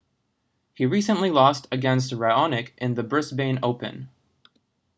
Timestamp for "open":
3.61-4.09